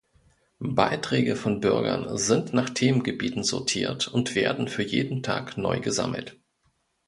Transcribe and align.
Beiträge 0.73 1.35
von 1.35 1.59
Bürgern 1.59 2.17
sind 2.17 2.55
nach 2.55 2.71
Themengebieten 2.71 3.43
sortiert 3.43 4.07
und 4.07 4.33
werden 4.33 4.67
für 4.67 4.81
jeden 4.81 5.21
Tag 5.21 5.57
neu 5.59 5.79
gesammelt. 5.79 6.39